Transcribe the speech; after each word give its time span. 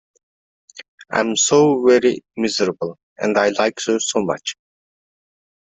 I 1.11 1.19
am 1.19 1.35
so 1.35 1.85
very 1.85 2.23
miserable, 2.35 2.97
and 3.19 3.37
I 3.37 3.49
like 3.49 3.77
you 3.85 3.99
so 3.99 4.23
much! 4.25 4.55